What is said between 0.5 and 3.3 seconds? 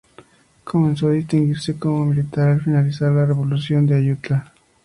Comenzó a distinguirse como militar al finalizar la